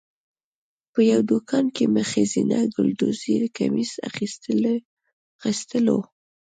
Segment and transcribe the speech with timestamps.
[0.93, 3.91] په یوه دوکان کې مې ښځینه ګلدوزي کمیس
[5.43, 5.99] اخیستلو.